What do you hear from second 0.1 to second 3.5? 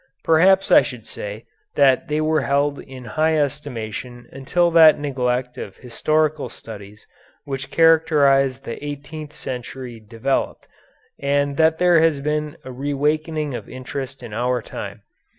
Perhaps I should say that they were held in high